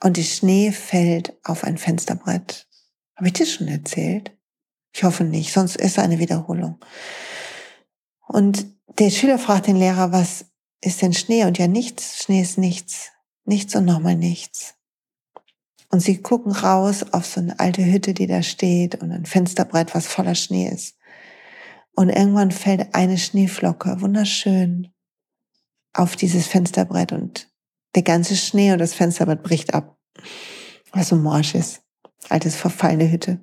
[0.05, 2.69] Und die Schnee fällt auf ein Fensterbrett.
[3.17, 4.37] Habe ich das schon erzählt?
[4.95, 6.79] Ich hoffe nicht, sonst ist eine Wiederholung.
[8.29, 8.67] Und
[8.99, 10.45] der Schüler fragt den Lehrer, was
[10.83, 11.47] ist denn Schnee?
[11.47, 12.23] Und ja, nichts.
[12.23, 13.13] Schnee ist nichts.
[13.47, 14.75] Nichts und nochmal nichts.
[15.91, 19.95] Und sie gucken raus auf so eine alte Hütte, die da steht und ein Fensterbrett,
[19.95, 20.99] was voller Schnee ist.
[21.97, 24.93] Und irgendwann fällt eine Schneeflocke, wunderschön,
[25.95, 27.49] auf dieses Fensterbrett und
[27.95, 29.94] der ganze Schnee und das Fensterbrett bricht ab,
[30.93, 31.83] was so morsch ist.
[32.29, 33.41] Altes, verfallene Hütte.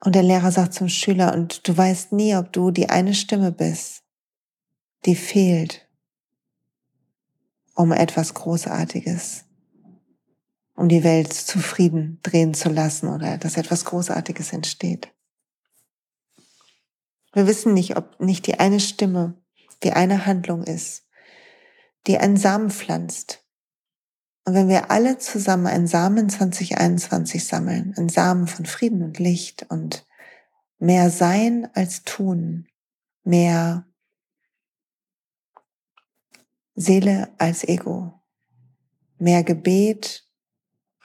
[0.00, 3.50] Und der Lehrer sagt zum Schüler, und du weißt nie, ob du die eine Stimme
[3.50, 4.02] bist,
[5.04, 5.88] die fehlt,
[7.74, 9.44] um etwas Großartiges,
[10.74, 15.12] um die Welt zufrieden drehen zu lassen oder dass etwas Großartiges entsteht.
[17.32, 19.34] Wir wissen nicht, ob nicht die eine Stimme,
[19.82, 21.06] die eine Handlung ist,
[22.06, 23.44] die einen Samen pflanzt.
[24.48, 29.66] Und wenn wir alle zusammen einen Samen 2021 sammeln, einen Samen von Frieden und Licht
[29.68, 30.06] und
[30.78, 32.66] mehr Sein als Tun,
[33.24, 33.86] mehr
[36.74, 38.22] Seele als Ego,
[39.18, 40.26] mehr Gebet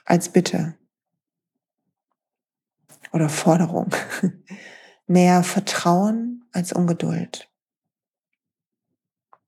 [0.06, 0.78] als Bitte
[3.12, 3.90] oder Forderung,
[5.06, 7.50] mehr Vertrauen als Ungeduld,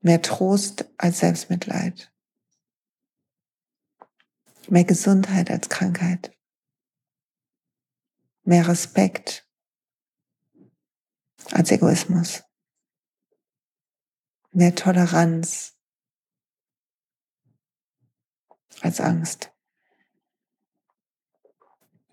[0.03, 2.13] mehr Trost als Selbstmitleid,
[4.69, 6.37] mehr Gesundheit als Krankheit,
[8.45, 9.49] mehr Respekt
[11.53, 12.45] als Egoismus,
[14.53, 15.77] mehr Toleranz
[18.81, 19.53] als Angst.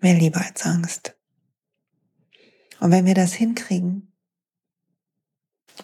[0.00, 1.16] Mehr Liebe als Angst.
[2.80, 4.12] Und wenn wir das hinkriegen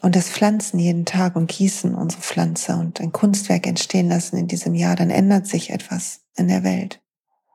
[0.03, 4.49] und das pflanzen jeden Tag und gießen unsere Pflanze und ein Kunstwerk entstehen lassen in
[4.49, 7.03] diesem Jahr, dann ändert sich etwas in der Welt.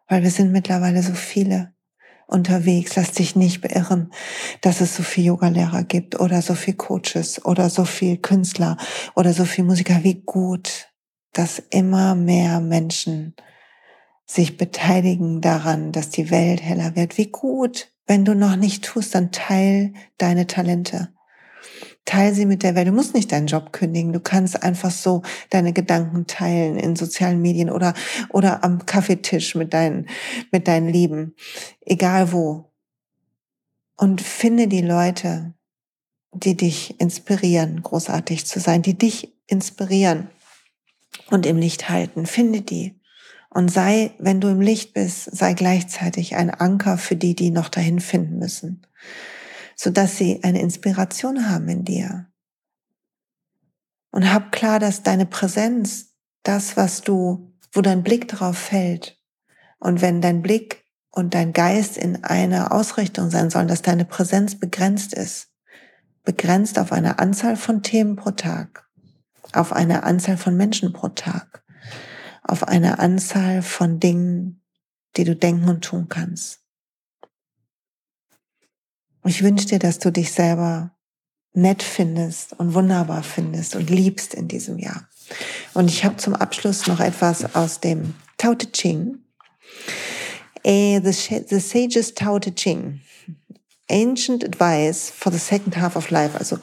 [0.07, 1.73] Weil wir sind mittlerweile so viele
[2.27, 2.95] unterwegs.
[2.95, 4.11] Lass dich nicht beirren,
[4.61, 8.77] dass es so viel Yogalehrer gibt oder so viel Coaches oder so viel Künstler
[9.15, 10.03] oder so viel Musiker.
[10.03, 10.91] Wie gut,
[11.33, 13.35] dass immer mehr Menschen
[14.25, 17.17] sich beteiligen daran, dass die Welt heller wird.
[17.17, 21.14] Wie gut, wenn du noch nicht tust, dann teil deine Talente.
[22.05, 22.87] Teil sie mit der Welt.
[22.87, 24.13] Du musst nicht deinen Job kündigen.
[24.13, 27.93] Du kannst einfach so deine Gedanken teilen in sozialen Medien oder,
[28.29, 30.07] oder am Kaffeetisch mit deinen,
[30.51, 31.35] mit deinen Lieben.
[31.81, 32.71] Egal wo.
[33.97, 35.53] Und finde die Leute,
[36.31, 40.29] die dich inspirieren, großartig zu sein, die dich inspirieren
[41.31, 42.25] und im Licht halten.
[42.25, 42.99] Finde die.
[43.49, 47.69] Und sei, wenn du im Licht bist, sei gleichzeitig ein Anker für die, die noch
[47.69, 48.85] dahin finden müssen,
[49.75, 52.27] sodass sie eine Inspiration haben in dir.
[54.11, 59.19] Und hab klar, dass deine Präsenz, das, was du, wo dein Blick drauf fällt,
[59.79, 64.59] und wenn dein Blick und dein Geist in einer Ausrichtung sein sollen, dass deine Präsenz
[64.59, 65.49] begrenzt ist,
[66.23, 68.89] begrenzt auf eine Anzahl von Themen pro Tag,
[69.53, 71.63] auf eine Anzahl von Menschen pro Tag,
[72.41, 74.63] auf eine Anzahl von Dingen,
[75.17, 76.64] die du denken und tun kannst.
[79.27, 80.91] Ich wünsche dir, dass du dich selber
[81.53, 85.09] nett findest und wunderbar findest und liebst in diesem Jahr.
[85.73, 89.17] Und ich habe zum Abschluss noch etwas aus dem Tao Te Ching.
[90.63, 93.01] Eh, the, the Sages Tao Te Ching.
[93.89, 96.57] Ancient Advice for the Second Half of Life, also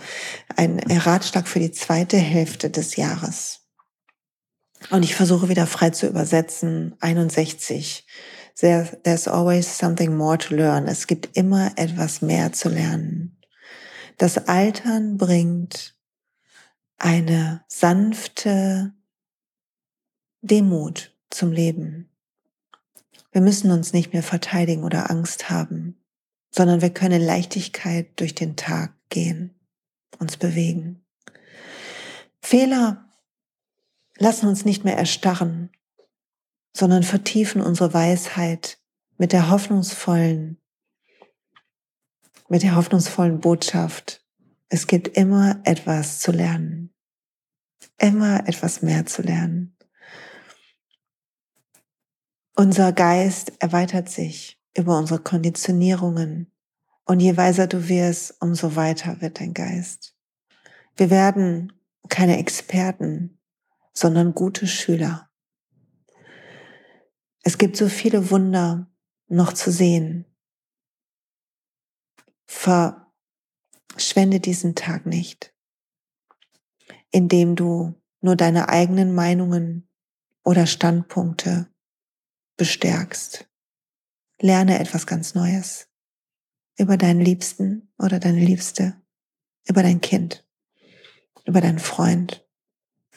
[0.56, 3.60] ein Ratschlag für die zweite Hälfte des Jahres.
[4.90, 6.96] Und ich versuche wieder frei zu übersetzen.
[7.00, 8.04] 61.
[8.60, 10.86] There's always something more to learn.
[10.86, 13.38] Es gibt immer etwas mehr zu lernen.
[14.18, 15.96] Das Altern bringt
[16.98, 18.92] eine sanfte
[20.42, 22.08] Demut zum Leben.
[23.32, 26.02] Wir müssen uns nicht mehr verteidigen oder Angst haben
[26.52, 29.58] sondern wir können Leichtigkeit durch den Tag gehen,
[30.18, 31.02] uns bewegen.
[32.42, 33.08] Fehler
[34.18, 35.70] lassen uns nicht mehr erstarren,
[36.72, 38.78] sondern vertiefen unsere Weisheit
[39.18, 40.58] mit der hoffnungsvollen,
[42.48, 44.24] mit der hoffnungsvollen Botschaft.
[44.68, 46.92] Es gibt immer etwas zu lernen,
[47.98, 49.76] immer etwas mehr zu lernen.
[52.54, 56.50] Unser Geist erweitert sich über unsere Konditionierungen.
[57.04, 60.14] Und je weiser du wirst, umso weiter wird dein Geist.
[60.96, 61.72] Wir werden
[62.08, 63.38] keine Experten,
[63.92, 65.31] sondern gute Schüler.
[67.42, 68.88] Es gibt so viele Wunder
[69.28, 70.26] noch zu sehen.
[72.46, 75.52] Verschwende diesen Tag nicht,
[77.10, 79.88] indem du nur deine eigenen Meinungen
[80.44, 81.68] oder Standpunkte
[82.56, 83.48] bestärkst.
[84.40, 85.88] Lerne etwas ganz Neues
[86.78, 89.00] über deinen Liebsten oder deine Liebste,
[89.66, 90.46] über dein Kind,
[91.44, 92.46] über deinen Freund,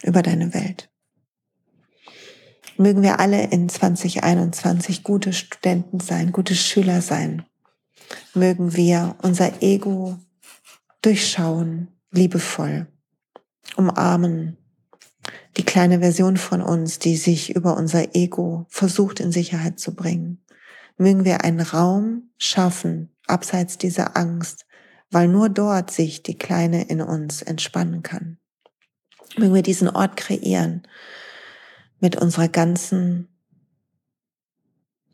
[0.01, 0.91] über deine Welt.
[2.77, 7.45] Mögen wir alle in 2021 gute Studenten sein, gute Schüler sein.
[8.33, 10.19] Mögen wir unser Ego
[11.01, 12.87] durchschauen, liebevoll,
[13.77, 14.57] umarmen,
[15.55, 20.43] die kleine Version von uns, die sich über unser Ego versucht in Sicherheit zu bringen.
[20.97, 24.65] Mögen wir einen Raum schaffen, abseits dieser Angst,
[25.09, 28.37] weil nur dort sich die Kleine in uns entspannen kann.
[29.37, 30.85] Mögen wir diesen Ort kreieren
[32.05, 33.27] mit unserer ganzen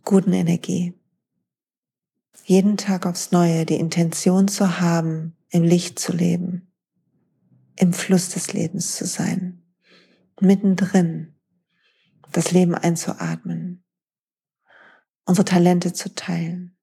[0.03, 0.93] guten Energie.
[2.43, 6.69] Jeden Tag aufs Neue die Intention zu haben, im Licht zu leben,
[7.77, 9.63] im Fluss des Lebens zu sein,
[10.41, 11.33] mittendrin
[12.33, 13.85] das Leben einzuatmen,
[15.23, 16.77] unsere Talente zu teilen,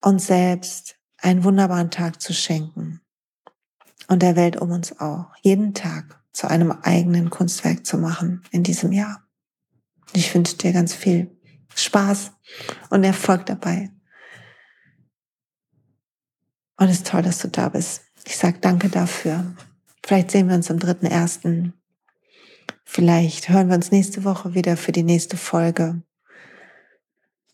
[0.00, 3.00] uns selbst einen wunderbaren Tag zu schenken
[4.06, 8.62] und der Welt um uns auch, jeden Tag zu einem eigenen Kunstwerk zu machen in
[8.62, 9.26] diesem Jahr.
[10.12, 11.36] Ich wünsche dir ganz viel
[11.74, 12.30] Spaß
[12.90, 13.90] und Erfolg dabei.
[16.76, 18.02] Und es ist toll, dass du da bist.
[18.24, 19.52] Ich sage danke dafür.
[20.06, 21.72] Vielleicht sehen wir uns am 3.1.
[22.84, 26.04] Vielleicht hören wir uns nächste Woche wieder für die nächste Folge.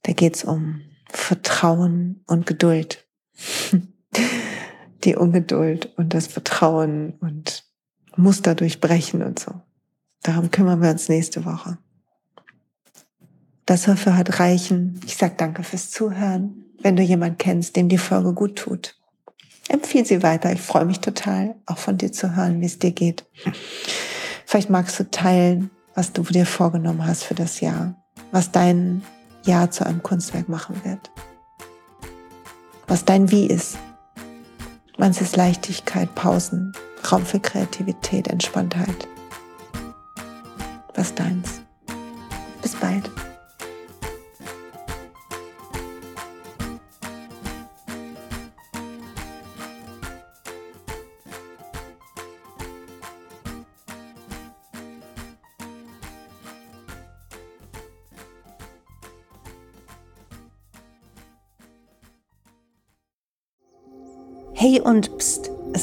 [0.03, 3.09] Da geht's um Vertrauen und Geduld.
[5.05, 7.63] Die Ungeduld und das Vertrauen und
[8.16, 9.52] Muster durchbrechen und so.
[10.22, 11.78] Darum kümmern wir uns nächste Woche.
[13.66, 15.00] Das hoffe hat reichen.
[15.06, 16.64] Ich sag danke fürs Zuhören.
[16.82, 18.96] Wenn du jemand kennst, dem die Folge gut tut,
[19.68, 20.52] empfiehl sie weiter.
[20.52, 23.24] Ich freue mich total, auch von dir zu hören, wie es dir geht.
[24.44, 27.96] Vielleicht magst du teilen, was du dir vorgenommen hast für das Jahr,
[28.32, 29.02] was dein
[29.44, 31.10] Jahr zu einem Kunstwerk machen wird,
[32.86, 33.78] was dein Wie ist.
[34.97, 36.72] Manches ist Leichtigkeit, Pausen,
[37.11, 39.09] Raum für Kreativität, Entspanntheit.
[40.95, 41.62] Was deins.
[42.62, 43.11] Bis bald.